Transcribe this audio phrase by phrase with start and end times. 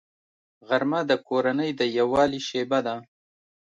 [0.67, 2.95] غرمه د کورنۍ د یووالي شیبه ده